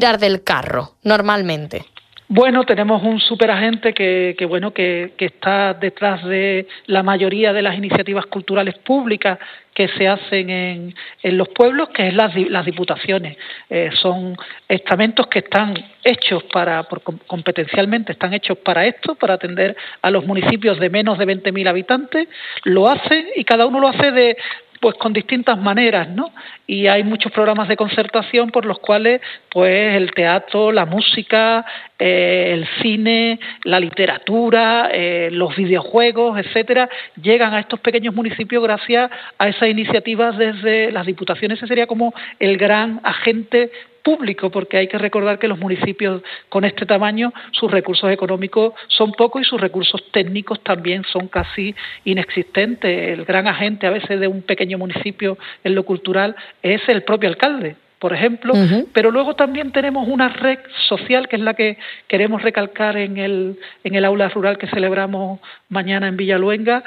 del 0.03 0.43
carro 0.43 0.95
normalmente? 1.05 1.85
Bueno, 2.27 2.65
tenemos 2.65 3.03
un 3.03 3.21
superagente 3.21 3.93
que, 3.93 4.35
bueno 4.49 4.73
que, 4.73 5.13
está 5.19 5.75
detrás 5.75 6.25
de 6.25 6.67
la 6.87 7.03
mayoría 7.03 7.53
de 7.53 7.63
las 7.63 7.77
iniciativas 7.77 8.27
culturales 8.27 8.79
públicas 8.79 9.39
que 9.75 9.89
se 9.89 10.09
hacen 10.09 10.51
en, 10.51 10.95
en 11.23 11.39
los 11.39 11.49
pueblos, 11.51 11.91
que 11.91 12.09
es 12.09 12.15
las, 12.15 12.35
las 12.35 12.65
diputaciones. 12.65 13.37
Eh, 13.69 13.91
son 14.01 14.35
estamentos 14.67 15.27
que 15.27 15.41
están 15.41 15.75
hechos 16.03 16.43
para, 16.45 16.83
por, 16.85 17.03
competencialmente, 17.03 18.13
están 18.13 18.35
hechos 18.35 18.59
para 18.59 18.87
esto, 18.87 19.15
para 19.15 19.35
atender 19.35 19.77
a 20.01 20.11
los 20.11 20.27
municipios 20.27 20.81
de 20.81 20.91
menos 20.91 21.19
de 21.19 21.27
20.000 21.27 21.69
habitantes. 21.69 22.29
Lo 22.65 22.89
hacen 22.89 23.27
y 23.37 23.45
cada 23.45 23.67
uno 23.67 23.79
lo 23.79 23.89
hace 23.89 24.11
de, 24.11 24.37
pues 24.83 24.97
con 24.97 25.13
distintas 25.13 25.57
maneras, 25.59 26.09
¿no? 26.09 26.33
Y 26.67 26.89
hay 26.89 27.05
muchos 27.05 27.31
programas 27.31 27.69
de 27.69 27.77
concertación 27.77 28.51
por 28.51 28.65
los 28.65 28.81
cuales, 28.81 29.21
pues, 29.49 29.95
el 29.95 30.11
teatro, 30.11 30.73
la 30.73 30.87
música, 30.87 31.65
eh, 31.97 32.51
el 32.53 32.67
cine, 32.83 33.39
la 33.63 33.79
literatura, 33.79 34.91
eh, 34.93 35.29
los 35.31 35.55
videojuegos, 35.55 36.37
etcétera, 36.37 36.89
llegan 37.23 37.55
a 37.55 37.61
estos 37.61 37.79
pequeños 37.79 38.13
municipios 38.13 38.61
gracias 38.61 39.09
a 39.39 39.49
esas 39.49 39.69
iniciativas 39.69 40.37
desde 40.37 40.91
las 40.91 41.07
diputaciones. 41.07 41.59
Ese 41.59 41.69
sería 41.69 41.87
como 41.87 42.13
el 42.41 42.57
gran 42.57 43.01
agente 43.05 43.71
público, 44.03 44.51
porque 44.51 44.77
hay 44.77 44.89
que 44.89 44.99
recordar 44.99 45.39
que 45.39 45.49
los 45.49 45.59
municipios 45.59 46.23
con 46.49 46.65
este 46.65 46.87
tamaño, 46.87 47.33
sus 47.53 47.71
recursos 47.71 48.11
económicos 48.11 48.75
son 48.89 49.13
pocos 49.13 49.43
y 49.43 49.45
sus 49.45 49.61
recursos 49.61 50.03
técnicos 50.11 50.61
también 50.63 51.05
son 51.05 51.29
casi 51.29 51.75
inexistentes. 52.05 53.19
El 53.19 53.25
gran 53.25 53.47
agente 53.47 53.87
a 53.87 53.91
veces 53.91 54.21
de 54.21 54.29
un 54.29 54.43
pequeño 54.43 54.79
municipio 54.79 55.39
en 55.65 55.75
lo 55.75 55.85
cultural 55.85 56.35
es 56.63 56.81
el 56.89 57.03
propio 57.03 57.29
alcalde 57.29 57.77
por 58.03 58.13
ejemplo, 58.13 58.53
pero 58.93 59.13
luego 59.13 59.37
también 59.37 59.71
tenemos 59.71 60.09
una 60.09 60.29
red 60.29 60.59
social 60.89 61.29
que 61.29 61.37
es 61.37 61.43
la 61.43 61.55
que 61.55 61.79
queremos 62.09 62.43
recalcar 62.43 62.97
en 62.97 63.17
el, 63.17 63.61
en 63.85 63.95
el 63.95 64.05
aula 64.05 64.29
rural 64.29 64.59
que 64.59 64.67
celebramos 64.67 65.39
mañana 65.69 66.09
en 66.09 66.17
Villaluenga, 66.17 66.83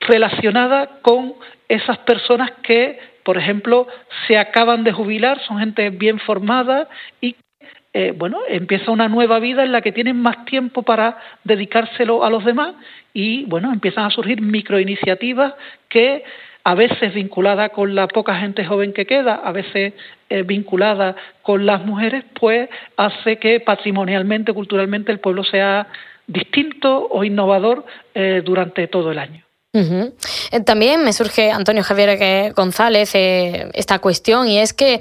relacionada 0.00 0.98
con 1.00 1.36
esas 1.70 1.96
personas 2.00 2.50
que 2.62 2.98
por 3.24 3.38
ejemplo, 3.38 3.86
se 4.26 4.38
acaban 4.38 4.84
de 4.84 4.92
jubilar, 4.92 5.40
son 5.46 5.58
gente 5.58 5.90
bien 5.90 6.18
formada 6.18 6.88
y 7.20 7.36
eh, 7.94 8.14
bueno, 8.16 8.38
empieza 8.48 8.90
una 8.90 9.08
nueva 9.08 9.38
vida 9.38 9.64
en 9.64 9.72
la 9.72 9.82
que 9.82 9.92
tienen 9.92 10.16
más 10.16 10.46
tiempo 10.46 10.82
para 10.82 11.18
dedicárselo 11.44 12.24
a 12.24 12.30
los 12.30 12.44
demás 12.44 12.74
y 13.12 13.44
bueno, 13.44 13.70
empiezan 13.70 14.04
a 14.06 14.10
surgir 14.10 14.40
microiniciativas 14.40 15.54
que 15.90 16.24
a 16.64 16.74
veces 16.74 17.12
vinculadas 17.12 17.70
con 17.70 17.94
la 17.94 18.08
poca 18.08 18.36
gente 18.36 18.64
joven 18.64 18.92
que 18.92 19.04
queda, 19.04 19.34
a 19.34 19.52
veces 19.52 19.94
eh, 20.30 20.42
vinculadas 20.42 21.16
con 21.42 21.66
las 21.66 21.84
mujeres, 21.84 22.24
pues 22.38 22.70
hace 22.96 23.38
que 23.38 23.60
patrimonialmente, 23.60 24.52
culturalmente 24.52 25.12
el 25.12 25.20
pueblo 25.20 25.44
sea 25.44 25.88
distinto 26.26 27.08
o 27.10 27.24
innovador 27.24 27.84
eh, 28.14 28.42
durante 28.44 28.86
todo 28.86 29.10
el 29.10 29.18
año. 29.18 29.44
Eh, 29.74 30.60
también 30.66 31.02
me 31.02 31.14
surge, 31.14 31.50
Antonio 31.50 31.82
Javier 31.82 32.52
González, 32.52 33.14
eh, 33.14 33.70
esta 33.72 34.00
cuestión 34.00 34.46
y 34.46 34.58
es 34.58 34.74
que 34.74 35.00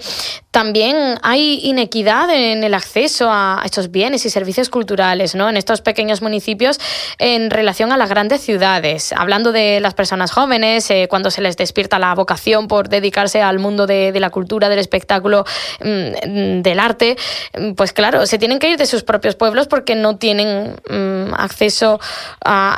también 0.52 1.20
hay 1.24 1.60
inequidad 1.64 2.30
en 2.34 2.64
el 2.64 2.74
acceso 2.74 3.30
a 3.30 3.62
estos 3.66 3.92
bienes 3.92 4.26
y 4.26 4.30
servicios 4.30 4.70
culturales 4.70 5.36
¿no? 5.36 5.50
en 5.50 5.58
estos 5.58 5.82
pequeños 5.82 6.22
municipios 6.22 6.80
en 7.20 7.50
relación 7.50 7.92
a 7.92 7.98
las 7.98 8.10
grandes 8.10 8.42
ciudades. 8.42 9.12
Hablando 9.12 9.52
de 9.52 9.82
las 9.82 9.94
personas 9.94 10.32
jóvenes, 10.32 10.90
eh, 10.90 11.08
cuando 11.10 11.32
se 11.32 11.42
les 11.42 11.58
despierta 11.58 12.00
la 12.00 12.16
vocación 12.16 12.70
por 12.70 12.88
dedicarse 12.88 13.42
al 13.42 13.60
mundo 13.60 13.88
de, 13.88 14.18
la 14.22 14.30
cultura, 14.30 14.70
del 14.70 14.80
espectáculo, 14.80 15.44
mm, 15.82 16.62
del 16.62 16.80
arte, 16.80 17.18
mm, 17.58 17.74
pues 17.74 17.92
claro, 17.92 18.26
se 18.26 18.38
tienen 18.38 18.60
que 18.60 18.70
ir 18.70 18.78
de 18.78 18.86
sus 18.86 19.04
propios 19.04 19.36
pueblos 19.36 19.68
porque 19.68 19.96
no 19.96 20.16
tienen 20.16 20.76
mm, 20.90 21.34
acceso 21.34 22.00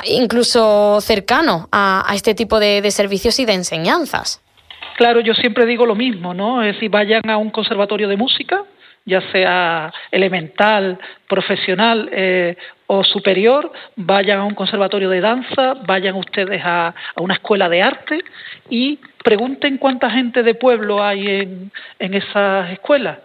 incluso 0.06 1.00
cercano 1.02 1.70
a 1.72 1.83
a, 1.84 2.16
este 2.16 2.34
tipo 2.34 2.60
de, 2.60 2.90
servicios 2.92 3.40
y 3.40 3.46
de 3.46 3.54
enseñanzas. 3.54 4.42
Claro, 4.98 5.20
yo 5.22 5.34
siempre 5.34 5.66
digo 5.66 5.86
lo 5.86 5.96
mismo, 5.96 6.34
¿no? 6.34 6.62
Es 6.62 6.76
decir, 6.76 6.90
vayan 6.90 7.30
a 7.30 7.38
un 7.38 7.50
conservatorio 7.50 8.08
de 8.08 8.18
música, 8.18 8.64
ya 9.06 9.22
sea 9.32 9.92
elemental, 10.12 11.00
profesional 11.28 12.10
eh, 12.12 12.56
o 12.88 13.04
superior, 13.04 13.72
vayan 13.96 14.40
a 14.40 14.44
un 14.44 14.54
conservatorio 14.54 15.10
de 15.10 15.20
danza, 15.20 15.74
vayan 15.86 16.16
ustedes 16.16 16.62
a, 16.64 16.88
a, 17.16 17.22
una 17.22 17.34
escuela 17.34 17.68
de 17.70 17.82
arte 17.82 18.24
y 18.70 19.00
pregunten 19.24 19.78
cuánta 19.78 20.10
gente 20.10 20.44
de 20.44 20.54
pueblo 20.54 21.04
hay 21.04 21.28
en, 21.28 21.72
en 22.00 22.14
esas 22.14 22.72
escuelas 22.72 23.18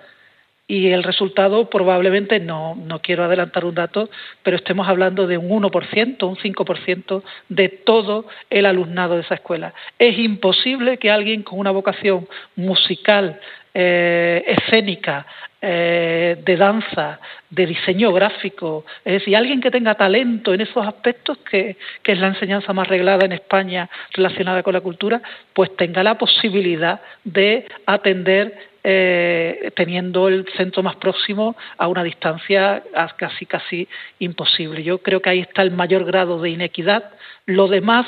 y 0.68 0.88
el 0.88 1.02
resultado 1.02 1.70
probablemente 1.70 2.38
no, 2.40 2.76
no 2.76 3.00
quiero 3.00 3.24
adelantar 3.24 3.64
un 3.64 3.74
dato, 3.74 4.10
pero 4.42 4.58
estemos 4.58 4.86
hablando 4.86 5.26
de 5.26 5.38
un 5.38 5.62
1%, 5.62 6.28
un 6.28 6.36
5% 6.36 7.22
de 7.48 7.68
todo 7.70 8.26
el 8.50 8.66
alumnado 8.66 9.14
de 9.14 9.22
esa 9.22 9.36
escuela. 9.36 9.72
Es 9.98 10.18
imposible 10.18 10.98
que 10.98 11.10
alguien 11.10 11.42
con 11.42 11.58
una 11.58 11.70
vocación 11.70 12.28
musical, 12.54 13.40
eh, 13.72 14.44
escénica, 14.46 15.26
eh, 15.60 16.36
de 16.44 16.56
danza, 16.56 17.18
de 17.48 17.66
diseño 17.66 18.12
gráfico, 18.12 18.84
es 19.04 19.14
decir, 19.14 19.36
alguien 19.36 19.60
que 19.60 19.70
tenga 19.70 19.94
talento 19.94 20.52
en 20.52 20.60
esos 20.60 20.86
aspectos, 20.86 21.38
que, 21.38 21.76
que, 22.02 22.12
es 22.12 22.18
la 22.18 22.28
enseñanza 22.28 22.72
más 22.72 22.86
reglada 22.86 23.24
en 23.24 23.32
España 23.32 23.88
relacionada 24.12 24.62
con 24.62 24.74
la 24.74 24.82
cultura, 24.82 25.20
pues 25.54 25.74
tenga 25.76 26.02
la 26.02 26.16
posibilidad 26.18 27.00
de 27.24 27.66
atender 27.86 28.67
eh, 28.84 29.72
teniendo 29.74 30.28
el 30.28 30.46
centro 30.56 30.82
más 30.82 30.96
próximo 30.96 31.56
a 31.76 31.88
una 31.88 32.04
distancia 32.04 32.82
casi 33.16 33.46
casi 33.46 33.88
imposible. 34.18 34.82
Yo 34.82 34.98
creo 34.98 35.20
que 35.20 35.30
ahí 35.30 35.40
está 35.40 35.62
el 35.62 35.72
mayor 35.72 36.04
grado 36.04 36.40
de 36.40 36.50
inequidad. 36.50 37.10
Lo 37.46 37.66
demás 37.66 38.06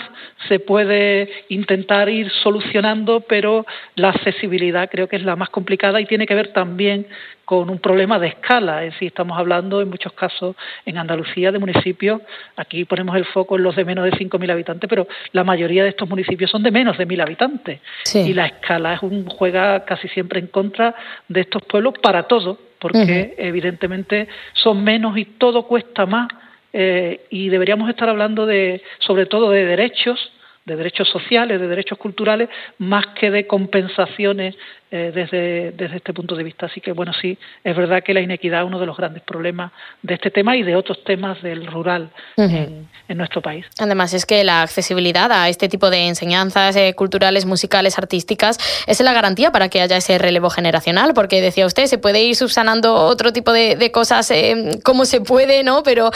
se 0.48 0.60
puede 0.60 1.30
intentar 1.48 2.08
ir 2.08 2.30
solucionando, 2.42 3.20
pero 3.22 3.66
la 3.94 4.10
accesibilidad 4.10 4.88
creo 4.90 5.08
que 5.08 5.16
es 5.16 5.24
la 5.24 5.36
más 5.36 5.50
complicada 5.50 6.00
y 6.00 6.06
tiene 6.06 6.26
que 6.26 6.34
ver 6.34 6.52
también 6.52 7.06
con 7.50 7.68
un 7.68 7.80
problema 7.80 8.20
de 8.20 8.28
escala. 8.28 8.84
Es 8.84 8.92
decir, 8.92 9.08
estamos 9.08 9.36
hablando 9.36 9.80
en 9.82 9.90
muchos 9.90 10.12
casos 10.12 10.54
en 10.86 10.98
Andalucía 10.98 11.50
de 11.50 11.58
municipios, 11.58 12.22
aquí 12.54 12.84
ponemos 12.84 13.16
el 13.16 13.24
foco 13.24 13.56
en 13.56 13.64
los 13.64 13.74
de 13.74 13.84
menos 13.84 14.04
de 14.04 14.12
5.000 14.12 14.52
habitantes, 14.52 14.88
pero 14.88 15.08
la 15.32 15.42
mayoría 15.42 15.82
de 15.82 15.88
estos 15.88 16.08
municipios 16.08 16.48
son 16.48 16.62
de 16.62 16.70
menos 16.70 16.96
de 16.96 17.08
1.000 17.08 17.22
habitantes. 17.22 17.80
Y 18.14 18.34
la 18.34 18.46
escala 18.46 18.94
es 18.94 19.02
un, 19.02 19.26
juega 19.26 19.84
casi 19.84 20.06
siempre 20.06 20.38
en 20.38 20.46
contra 20.46 20.94
de 21.26 21.40
estos 21.40 21.64
pueblos 21.64 21.94
para 22.00 22.22
todo, 22.28 22.56
porque 22.78 23.34
evidentemente 23.36 24.28
son 24.52 24.84
menos 24.84 25.18
y 25.18 25.24
todo 25.24 25.64
cuesta 25.64 26.06
más. 26.06 26.28
Eh, 26.72 27.22
y 27.30 27.48
deberíamos 27.48 27.90
estar 27.90 28.08
hablando 28.08 28.46
de, 28.46 28.80
sobre 29.00 29.26
todo 29.26 29.50
de 29.50 29.64
derechos, 29.64 30.30
de 30.66 30.76
derechos 30.76 31.08
sociales, 31.08 31.60
de 31.60 31.66
derechos 31.66 31.98
culturales, 31.98 32.48
más 32.78 33.08
que 33.08 33.32
de 33.32 33.48
compensaciones 33.48 34.54
eh, 34.92 35.12
desde, 35.14 35.70
desde 35.70 35.98
este 35.98 36.12
punto 36.12 36.34
de 36.34 36.42
vista. 36.42 36.66
Así 36.66 36.80
que, 36.80 36.90
bueno, 36.90 37.12
sí, 37.12 37.38
es 37.62 37.76
verdad 37.76 38.02
que 38.02 38.12
la 38.12 38.22
inequidad 38.22 38.62
es 38.62 38.66
uno 38.66 38.80
de 38.80 38.86
los 38.86 38.96
grandes 38.96 39.22
problemas 39.22 39.70
de 40.02 40.14
este 40.14 40.32
tema 40.32 40.56
y 40.56 40.64
de 40.64 40.74
otros 40.74 41.04
temas 41.04 41.40
del 41.42 41.64
rural 41.68 42.10
en, 42.36 42.88
nuestro 43.16 43.40
país. 43.40 43.66
Además, 43.78 44.14
es 44.14 44.26
que 44.26 44.42
la 44.42 44.62
accesibilidad 44.62 45.30
a 45.30 45.48
este 45.48 45.68
tipo 45.68 45.90
de 45.90 46.08
enseñanzas 46.08 46.74
eh, 46.74 46.94
culturales, 46.94 47.46
musicales, 47.46 47.98
artísticas, 47.98 48.58
es 48.88 49.00
la 49.00 49.12
garantía 49.12 49.52
para 49.52 49.68
que 49.68 49.80
haya 49.80 49.96
ese 49.96 50.18
relevo 50.18 50.50
generacional, 50.50 51.14
porque 51.14 51.40
decía 51.40 51.66
usted, 51.66 51.86
se 51.86 51.98
puede 51.98 52.22
ir 52.24 52.34
subsanando 52.34 52.92
otro 52.94 53.32
tipo 53.32 53.52
de, 53.52 53.92
cosas 53.92 54.28
eh, 54.32 54.80
como 54.84 55.04
se 55.04 55.20
puede, 55.20 55.62
¿no? 55.62 55.84
Pero 55.84 56.10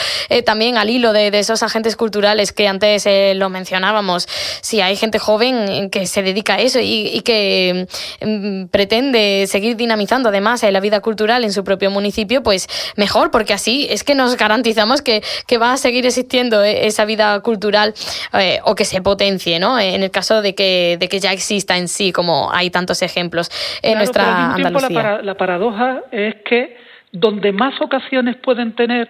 también 0.45 0.77
al 0.77 0.89
hilo 0.89 1.13
de, 1.13 1.27
esos 1.39 1.63
agentes 1.63 1.95
culturales 1.95 2.51
que 2.51 2.67
antes 2.67 3.07
lo 3.35 3.49
mencionábamos, 3.49 4.27
si 4.61 4.81
hay 4.81 4.97
gente 4.97 5.17
joven 5.17 5.89
que 5.89 6.07
se 6.07 6.23
dedica 6.23 6.55
a 6.55 6.59
eso 6.59 6.79
y, 6.81 7.21
que 7.21 7.87
mm, 8.21 8.64
pretende 8.71 9.45
seguir 9.47 9.75
dinamizando 9.75 10.29
además 10.29 10.63
la 10.63 10.79
vida 10.79 10.99
cultural 11.01 11.43
en 11.43 11.51
su 11.51 11.63
propio 11.63 11.91
municipio, 11.91 12.43
pues 12.43 12.67
mejor, 12.97 13.31
porque 13.31 13.53
así 13.53 13.87
es 13.89 14.03
que 14.03 14.15
nos 14.15 14.37
garantizamos 14.37 15.01
que, 15.01 15.21
va 15.55 15.73
a 15.73 15.77
seguir 15.77 16.05
existiendo 16.05 16.63
eh, 16.63 16.85
esa 16.85 17.05
vida 17.05 17.39
cultural 17.39 17.93
eh, 18.33 18.59
o 18.65 18.75
que 18.75 18.83
se 18.83 19.01
potencie, 19.01 19.57
¿no? 19.57 19.79
En 19.79 20.03
el 20.03 20.11
caso 20.11 20.41
de 20.41 20.53
que, 20.53 20.97
de 20.99 21.07
que 21.07 21.19
ya 21.19 21.31
exista 21.31 21.77
en 21.77 21.87
sí, 21.87 22.11
como 22.11 22.51
hay 22.51 22.69
tantos 22.69 23.01
ejemplos 23.01 23.49
en 23.81 23.97
nuestra 23.97 24.53
Andalucía. 24.53 25.21
la, 25.21 25.35
paradoja 25.35 26.01
es 26.11 26.35
que 26.43 26.75
donde 27.11 27.53
más 27.53 27.79
ocasiones 27.79 28.35
pueden 28.37 28.75
tener 28.75 29.09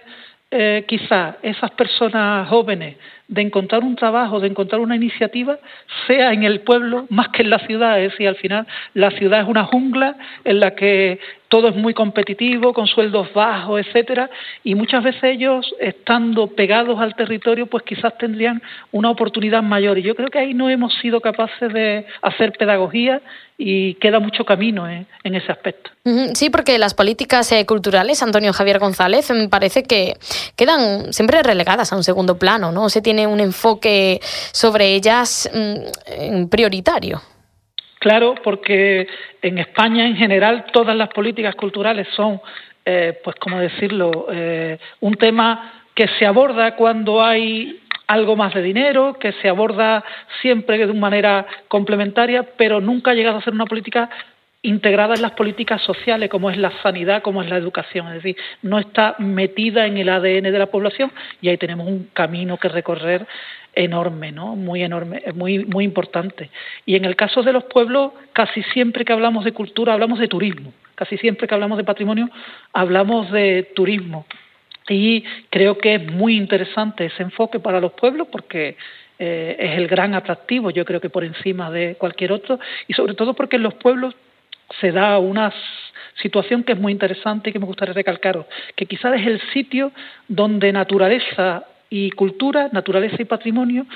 eh, 0.50 0.84
quizá 0.86 1.36
esas 1.42 1.72
personas 1.72 2.48
jóvenes 2.48 2.96
de 3.28 3.42
encontrar 3.42 3.82
un 3.82 3.96
trabajo, 3.96 4.40
de 4.40 4.48
encontrar 4.48 4.80
una 4.80 4.96
iniciativa, 4.96 5.58
sea 6.06 6.32
en 6.32 6.44
el 6.44 6.60
pueblo 6.60 7.06
más 7.10 7.28
que 7.28 7.42
en 7.42 7.50
la 7.50 7.58
ciudad. 7.60 8.00
Es 8.00 8.12
decir, 8.12 8.28
al 8.28 8.36
final 8.36 8.66
la 8.94 9.10
ciudad 9.10 9.40
es 9.40 9.48
una 9.48 9.64
jungla 9.64 10.16
en 10.44 10.60
la 10.60 10.74
que 10.74 11.18
todo 11.48 11.68
es 11.68 11.76
muy 11.76 11.94
competitivo, 11.94 12.72
con 12.72 12.86
sueldos 12.86 13.32
bajos, 13.32 13.80
etcétera, 13.80 14.30
y 14.64 14.74
muchas 14.74 15.04
veces 15.04 15.22
ellos, 15.24 15.74
estando 15.80 16.48
pegados 16.48 16.98
al 17.00 17.14
territorio, 17.14 17.66
pues 17.66 17.84
quizás 17.84 18.16
tendrían 18.18 18.62
una 18.92 19.10
oportunidad 19.10 19.62
mayor. 19.62 19.98
Y 19.98 20.02
yo 20.02 20.14
creo 20.14 20.28
que 20.28 20.38
ahí 20.38 20.54
no 20.54 20.68
hemos 20.70 20.94
sido 20.94 21.20
capaces 21.20 21.72
de 21.72 22.06
hacer 22.22 22.52
pedagogía 22.52 23.22
y 23.58 23.94
queda 23.94 24.18
mucho 24.18 24.44
camino 24.44 24.88
en 24.88 25.34
ese 25.34 25.50
aspecto. 25.50 25.90
Sí, 26.34 26.50
porque 26.50 26.78
las 26.78 26.94
políticas 26.94 27.50
eh, 27.52 27.64
culturales, 27.66 28.22
Antonio 28.22 28.52
Javier 28.52 28.78
González, 28.78 29.30
me 29.30 29.48
parece 29.48 29.82
que 29.82 30.14
quedan 30.54 31.12
siempre 31.12 31.42
relegadas 31.42 31.92
a 31.92 31.96
un 31.96 32.04
segundo 32.04 32.38
plano, 32.38 32.70
¿no? 32.70 32.88
Se 32.90 33.02
tiene 33.02 33.15
un 33.24 33.38
enfoque 33.38 34.18
sobre 34.52 34.96
ellas 34.96 35.48
mm, 35.54 36.46
prioritario. 36.48 37.20
Claro, 37.98 38.34
porque 38.42 39.06
en 39.42 39.58
España 39.58 40.06
en 40.06 40.16
general 40.16 40.66
todas 40.72 40.96
las 40.96 41.08
políticas 41.08 41.54
culturales 41.54 42.06
son, 42.14 42.40
eh, 42.84 43.18
pues, 43.24 43.36
como 43.36 43.58
decirlo, 43.58 44.26
eh, 44.30 44.78
un 45.00 45.14
tema 45.14 45.84
que 45.94 46.08
se 46.18 46.26
aborda 46.26 46.76
cuando 46.76 47.24
hay 47.24 47.80
algo 48.06 48.36
más 48.36 48.54
de 48.54 48.62
dinero, 48.62 49.16
que 49.18 49.32
se 49.42 49.48
aborda 49.48 50.04
siempre 50.40 50.78
de 50.78 50.84
una 50.84 51.00
manera 51.00 51.46
complementaria, 51.68 52.44
pero 52.56 52.80
nunca 52.80 53.10
ha 53.10 53.14
llegado 53.14 53.38
a 53.38 53.42
ser 53.42 53.54
una 53.54 53.66
política 53.66 54.08
integrada 54.66 55.14
en 55.14 55.22
las 55.22 55.32
políticas 55.32 55.80
sociales, 55.82 56.28
como 56.28 56.50
es 56.50 56.56
la 56.56 56.72
sanidad, 56.82 57.22
como 57.22 57.42
es 57.42 57.48
la 57.48 57.56
educación. 57.56 58.08
Es 58.08 58.14
decir, 58.14 58.36
no 58.62 58.78
está 58.78 59.14
metida 59.18 59.86
en 59.86 59.96
el 59.96 60.08
ADN 60.08 60.50
de 60.52 60.58
la 60.58 60.66
población 60.66 61.12
y 61.40 61.48
ahí 61.48 61.56
tenemos 61.56 61.86
un 61.86 62.10
camino 62.12 62.58
que 62.58 62.68
recorrer 62.68 63.26
enorme, 63.74 64.32
¿no? 64.32 64.56
Muy 64.56 64.82
enorme, 64.82 65.22
muy, 65.34 65.64
muy 65.64 65.84
importante. 65.84 66.50
Y 66.84 66.96
en 66.96 67.04
el 67.04 67.14
caso 67.14 67.42
de 67.42 67.52
los 67.52 67.64
pueblos, 67.64 68.12
casi 68.32 68.62
siempre 68.64 69.04
que 69.04 69.12
hablamos 69.12 69.44
de 69.44 69.52
cultura, 69.52 69.92
hablamos 69.92 70.18
de 70.18 70.28
turismo. 70.28 70.72
Casi 70.94 71.18
siempre 71.18 71.46
que 71.46 71.54
hablamos 71.54 71.78
de 71.78 71.84
patrimonio, 71.84 72.30
hablamos 72.72 73.30
de 73.30 73.70
turismo. 73.74 74.26
Y 74.88 75.24
creo 75.50 75.78
que 75.78 75.96
es 75.96 76.12
muy 76.12 76.36
interesante 76.36 77.06
ese 77.06 77.22
enfoque 77.22 77.60
para 77.60 77.80
los 77.80 77.92
pueblos 77.92 78.28
porque 78.32 78.76
eh, 79.18 79.56
es 79.58 79.78
el 79.78 79.88
gran 79.88 80.14
atractivo, 80.14 80.70
yo 80.70 80.84
creo 80.84 81.00
que 81.00 81.10
por 81.10 81.24
encima 81.24 81.70
de 81.70 81.96
cualquier 81.96 82.32
otro, 82.32 82.58
y 82.86 82.92
sobre 82.92 83.14
todo 83.14 83.34
porque 83.34 83.56
en 83.56 83.62
los 83.62 83.74
pueblos 83.74 84.14
se 84.80 84.92
da 84.92 85.18
una 85.18 85.52
situación 86.20 86.64
que 86.64 86.72
es 86.72 86.78
muy 86.78 86.92
interesante 86.92 87.50
y 87.50 87.52
que 87.52 87.58
me 87.58 87.66
gustaría 87.66 87.94
recalcaros, 87.94 88.46
que 88.74 88.86
quizás 88.86 89.20
es 89.20 89.26
el 89.26 89.40
sitio 89.52 89.92
donde 90.28 90.72
naturaleza 90.72 91.64
y 91.90 92.10
cultura, 92.10 92.68
naturaleza 92.72 93.16
y 93.20 93.24
patrimonio 93.24 93.86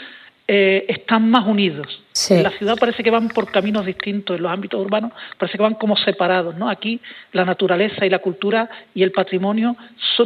eh, 0.53 0.85
están 0.89 1.31
más 1.31 1.47
unidos. 1.47 2.03
En 2.29 2.43
la 2.43 2.51
ciudad 2.51 2.77
parece 2.77 3.05
que 3.05 3.11
van 3.11 3.29
por 3.29 3.53
caminos 3.53 3.87
distintos, 3.87 4.37
en 4.37 4.43
los 4.43 4.51
ámbitos 4.51 4.81
urbanos 4.85 5.13
parece 5.39 5.57
que 5.57 5.63
van 5.63 5.75
como 5.75 5.97
separados. 5.97 6.57
¿no? 6.57 6.69
Aquí 6.69 7.01
la 7.33 7.45
naturaleza 7.45 8.05
y 8.05 8.11
la 8.11 8.19
cultura 8.19 8.69
y 8.93 9.05
el 9.05 9.13
patrimonio 9.13 9.77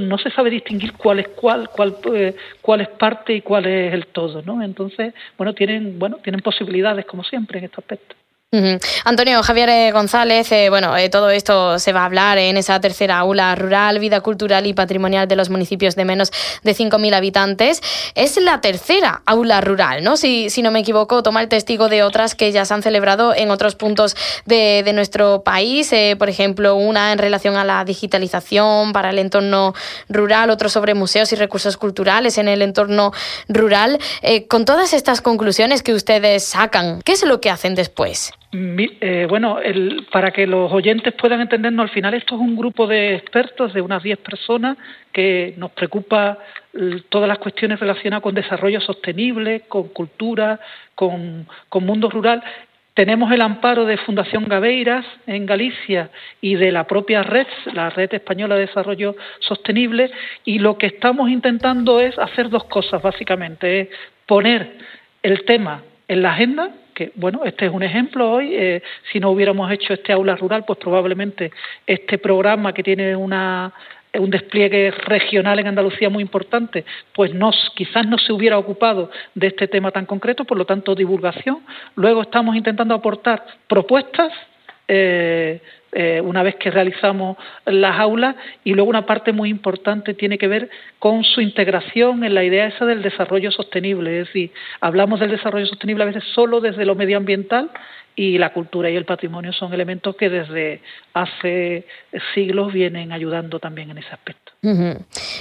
no 0.00 0.16
se 0.16 0.30
sabe 0.30 0.48
distinguir 0.48 0.94
cuál 0.94 1.20
es 1.20 1.28
cuál, 1.28 1.68
cuál, 1.68 1.96
eh, 2.14 2.34
cuál 2.62 2.80
es 2.80 2.88
parte 2.88 3.34
y 3.34 3.42
cuál 3.42 3.66
es 3.66 3.92
el 3.92 4.06
todo. 4.06 4.40
¿no? 4.40 4.62
Entonces, 4.62 5.12
bueno, 5.36 5.52
tienen, 5.52 5.98
bueno, 5.98 6.16
tienen 6.22 6.40
posibilidades 6.40 7.04
como 7.04 7.22
siempre 7.22 7.58
en 7.58 7.66
este 7.66 7.80
aspecto. 7.80 8.16
Antonio 9.04 9.43
Javier 9.43 9.69
eh, 9.69 9.90
González, 9.90 10.52
eh, 10.52 10.71
bueno, 10.71 10.97
eh, 10.97 11.08
todo 11.08 11.30
esto 11.30 11.78
se 11.80 11.93
va 11.93 12.02
a 12.02 12.04
hablar 12.04 12.38
en 12.38 12.56
esa 12.56 12.80
tercera 12.80 13.19
aula 13.19 13.54
rural, 13.56 13.99
vida 13.99 14.21
cultural 14.21 14.67
y 14.67 14.75
patrimonial 14.75 15.26
de 15.26 15.34
los 15.34 15.50
municipios 15.50 15.97
de 15.97 16.04
menos 16.04 16.30
de 16.62 16.73
5.000 16.73 17.14
habitantes. 17.14 17.82
Es 18.14 18.36
la 18.36 18.60
tercera 18.60 19.23
aula 19.26 19.60
rural, 19.60 20.04
¿no? 20.04 20.17
Si, 20.17 20.50
si 20.50 20.62
no 20.62 20.71
me 20.71 20.80
equivoco, 20.80 21.23
toma 21.23 21.43
el 21.43 21.49
testigo 21.49 21.88
de 21.88 22.04
otras 22.04 22.34
que 22.36 22.52
ya 22.52 22.64
se 22.64 22.75
han 22.75 22.82
celebrado 22.82 23.34
en 23.34 23.50
otros 23.50 23.75
puntos 23.75 24.17
de, 24.47 24.82
de 24.84 24.93
nuestro 24.93 25.43
país, 25.43 25.93
por 26.19 26.28
ejemplo, 26.28 26.76
una 26.76 27.12
en 27.12 27.19
relación 27.19 27.56
a 27.56 27.64
la 27.64 27.84
digitalización 27.84 28.93
para 28.93 29.10
el 29.10 29.19
entorno 29.19 29.75
rural, 30.08 30.50
otro 30.50 30.69
sobre 30.69 30.95
museos 30.95 31.32
y 31.32 31.36
recursos 31.36 31.76
culturales 31.76 32.38
en 32.38 32.49
el 32.49 32.62
entorno 32.62 33.12
rural. 33.49 33.99
con 34.49 34.64
todas 34.64 34.93
estas 34.93 35.21
conclusiones 35.21 35.82
que 35.82 35.93
ustedes 35.93 36.45
sacan, 36.45 37.02
¿qué 37.04 37.12
es 37.12 37.25
lo 37.25 37.40
que 37.40 37.50
hacen 37.50 37.75
después? 37.75 38.32
Eh, 38.56 39.26
bueno, 39.28 39.58
para 40.12 40.30
que 40.30 40.47
los 40.47 40.71
oyentes 40.71 41.12
puedan 41.14 41.40
entendernos, 41.40 41.84
al 41.84 41.95
final 41.95 42.14
esto 42.14 42.36
es 42.36 42.40
un 42.40 42.54
grupo 42.54 42.86
de 42.86 43.17
expertos 43.17 43.75
de 43.75 43.80
unas 43.80 44.00
10 44.00 44.19
personas 44.19 44.78
que 45.12 45.54
nos 45.56 45.73
preocupa 45.73 46.38
todas 47.08 47.26
las 47.26 47.38
cuestiones 47.38 47.80
relacionadas 47.80 48.23
con 48.23 48.32
desarrollo 48.32 48.80
sostenible, 48.80 49.62
con 49.62 49.88
cultura, 49.88 50.60
con, 50.95 51.49
mundo 51.80 52.08
rural. 52.08 52.45
Tenemos 52.95 53.32
el 53.32 53.40
amparo 53.40 53.86
de 53.86 53.97
Fundación 53.97 54.45
Gabeiras 54.45 55.04
en 55.26 55.47
Galicia 55.47 56.10
y 56.40 56.54
de 56.54 56.71
la 56.71 56.86
propia 56.86 57.25
red, 57.25 57.49
la 57.73 57.90
Red 57.90 58.14
Española 58.14 58.54
de 58.54 58.67
Desarrollo 58.67 59.17
Sostenible, 59.40 60.12
y 60.45 60.60
lo 60.60 60.78
que 60.78 60.86
estamos 60.86 61.28
intentando 61.28 61.99
es 61.99 62.17
hacer 62.21 62.50
dos 62.50 62.64
cosas, 62.64 63.02
básicamente, 63.02 63.80
es 63.80 63.88
poner 64.26 64.78
el 65.25 65.45
tema 65.45 65.82
en 66.06 66.23
la 66.23 66.34
agenda 66.34 66.71
que 66.95 67.13
bueno, 67.17 67.43
este 67.45 67.67
es 67.67 67.73
un 67.73 67.83
ejemplo 67.83 68.30
hoy. 68.30 68.54
Eh, 68.54 68.83
si 69.13 69.21
no 69.21 69.30
hubiéramos 69.30 69.71
hecho 69.71 69.93
este 69.93 70.13
aula 70.13 70.37
rural, 70.37 70.65
pues 70.65 70.78
probablemente 70.78 71.50
este 71.87 72.19
programa 72.19 72.73
que 72.73 72.83
tiene 72.83 73.15
una 73.17 73.73
un 74.21 74.30
despliegue 74.30 74.91
regional 74.93 75.59
en 75.59 75.67
Andalucía 75.67 76.09
muy 76.09 76.23
importante, 76.23 76.85
pues 77.13 77.35
no, 77.35 77.50
quizás 77.75 78.07
no 78.07 78.17
se 78.19 78.33
hubiera 78.33 78.59
ocupado 78.59 79.11
de 79.35 79.49
este 79.49 79.67
tema 79.67 79.91
tan 79.91 80.07
concreto, 80.07 80.45
por 80.45 80.57
lo 80.57 80.65
tanto 80.65 80.95
divulgación. 80.95 81.65
Luego 81.97 82.23
estamos 82.23 82.54
intentando 82.57 82.95
aportar 82.95 83.45
propuestas 83.67 84.33
eh, 84.87 85.61
eh, 85.95 86.21
una 86.21 86.43
vez 86.43 86.57
que 86.57 86.71
realizamos 86.71 87.37
las 87.67 87.99
aulas 87.99 88.35
y 88.65 88.75
luego 88.75 88.91
una 88.91 89.07
parte 89.07 89.33
muy 89.33 89.49
importante 89.49 90.15
tiene 90.15 90.39
que 90.39 90.49
ver 90.49 90.69
con 90.99 91.23
su 91.23 91.41
integración 91.41 92.25
en 92.25 92.35
la 92.35 92.43
idea 92.43 92.67
esa 92.67 92.85
del 92.85 93.02
desarrollo 93.02 93.52
sostenible. 93.52 94.21
Es 94.21 94.26
decir, 94.26 94.50
hablamos 94.80 95.21
del 95.21 95.30
desarrollo 95.30 95.67
sostenible 95.67 96.02
a 96.02 96.09
veces 96.09 96.25
solo 96.35 96.61
desde 96.61 96.85
lo 96.85 96.95
medioambiental 96.95 97.71
y 98.17 98.39
la 98.39 98.52
cultura 98.52 98.91
y 98.91 98.97
el 98.97 99.04
patrimonio 99.04 99.52
son 99.52 99.73
elementos 99.73 100.15
que 100.17 100.28
desde 100.28 100.80
hace 101.15 101.85
siglos 102.35 102.73
vienen 102.73 103.13
ayudando 103.13 103.59
también 103.59 103.91
en 103.91 103.99
ese 103.99 104.11
aspecto. 104.11 104.52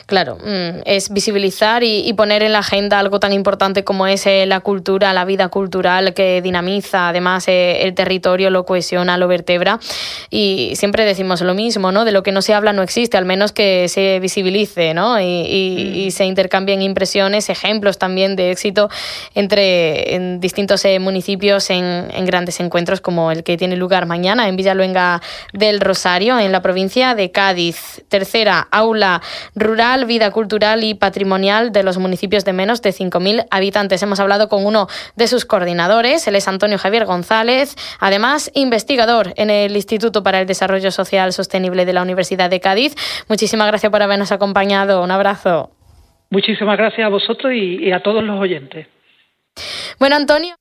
Claro, 0.06 0.36
mm, 0.36 0.82
es 0.86 1.14
visibilizar 1.14 1.82
y, 1.84 2.12
poner 2.14 2.44
en 2.44 2.52
la 2.52 2.60
agenda 2.60 3.00
algo 3.00 3.20
tan 3.20 3.32
importante 3.32 3.84
como 3.84 4.06
es 4.06 4.28
eh, 4.28 4.46
la 4.46 4.60
cultura, 4.60 5.14
la 5.14 5.24
vida 5.24 5.48
cultural 5.48 6.14
que 6.14 6.42
dinamiza 6.42 7.10
además 7.10 7.48
eh, 7.48 7.84
el 7.84 7.96
territorio, 7.96 8.50
lo 8.50 8.66
cohesiona, 8.66 9.18
lo 9.18 9.28
vertebra. 9.28 9.80
Y 10.30 10.43
y 10.44 10.76
siempre 10.76 11.06
decimos 11.06 11.42
lo 11.42 11.54
mismo, 11.54 11.92
¿no? 11.92 12.06
De 12.06 12.12
lo 12.12 12.24
que 12.24 12.32
no 12.32 12.42
se 12.42 12.54
habla 12.54 12.74
no 12.74 12.82
existe, 12.82 13.18
al 13.18 13.26
menos 13.26 13.52
que 13.52 13.88
se 13.88 14.20
visibilice, 14.20 14.94
¿no? 14.94 15.20
Y, 15.20 16.08
mm. 16.08 16.12
se 16.12 16.26
intercambien 16.26 16.82
impresiones, 16.82 17.50
ejemplos 17.50 17.98
también 17.98 18.36
de 18.36 18.52
éxito 18.52 18.90
entre 19.36 20.16
en 20.16 20.40
distintos 20.40 20.84
eh, 20.86 21.00
municipios 21.00 21.70
en, 21.70 22.10
en, 22.14 22.26
grandes 22.26 22.60
encuentros 22.60 23.00
como 23.02 23.32
el 23.32 23.44
que 23.44 23.58
tiene 23.58 23.78
lugar 23.78 24.06
mañana 24.06 24.48
en 24.48 24.56
Villaluenga 24.56 25.22
del 25.54 25.80
Rosario, 25.80 26.38
en 26.40 26.52
la 26.52 26.62
provincia 26.62 27.16
de 27.16 27.32
Cádiz. 27.32 28.04
Tercera, 28.10 28.68
aula 28.72 29.22
rural, 29.56 30.06
vida 30.06 30.32
cultural 30.32 30.84
y 30.84 30.94
patrimonial 30.94 31.72
de 31.72 31.84
los 31.84 31.98
municipios 31.98 32.44
de 32.44 32.54
menos 32.54 32.82
de 32.82 32.92
5.000 32.92 33.48
habitantes. 33.50 34.04
Hemos 34.04 34.20
hablado 34.20 34.50
con 34.50 34.66
uno 34.66 34.88
de 35.16 35.28
sus 35.28 35.46
coordinadores, 35.46 36.28
él 36.28 36.36
es 36.36 36.48
Antonio 36.48 36.78
Javier 36.78 37.06
González, 37.06 37.76
además 38.00 38.52
investigador 38.54 39.34
en 39.38 39.50
el 39.50 39.76
Instituto 39.76 40.23
para 40.24 40.40
el 40.40 40.48
Desarrollo 40.48 40.92
Social 40.92 41.34
Sostenible 41.34 41.86
de 41.86 41.94
la 41.94 42.02
Universidad 42.02 42.50
de 42.50 42.60
Cádiz. 42.60 42.96
Muchísimas 43.30 43.68
gracias 43.68 43.92
por 43.92 44.02
habernos 44.02 44.32
acompañado. 44.32 45.04
Un 45.04 45.12
abrazo. 45.12 45.72
Muchísimas 46.30 46.78
gracias 46.78 47.06
a 47.06 47.10
vosotros 47.10 47.54
y, 47.54 47.92
a 47.92 48.02
todos 48.02 48.24
los 48.24 48.40
oyentes. 48.40 48.88
Bueno, 50.00 50.16
Antonio. 50.16 50.56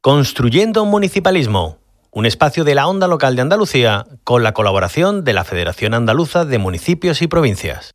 Construyendo 0.00 0.82
un 0.82 0.90
municipalismo, 0.90 1.78
un 2.10 2.24
espacio 2.24 2.64
de 2.64 2.74
la 2.74 2.86
onda 2.86 3.06
local 3.06 3.36
de 3.36 3.42
Andalucía 3.42 4.06
con 4.24 4.42
la 4.42 4.52
colaboración 4.52 5.24
de 5.24 5.34
la 5.34 5.44
Federación 5.44 5.92
Andaluza 5.92 6.46
de 6.46 6.56
Municipios 6.56 7.20
y 7.20 7.26
Provincias. 7.26 7.94